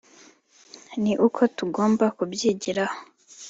[1.01, 2.97] ni uko tugomba kubyigiraho